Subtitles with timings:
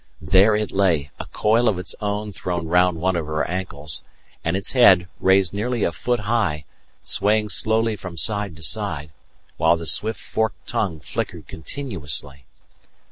[0.23, 4.03] There it lay, a coil of its own thrown round one of her ankles,
[4.43, 6.65] and its head, raised nearly a foot high,
[7.03, 9.11] swaying slowly from side to side,
[9.57, 12.45] while the swift forked tongue flickered continuously.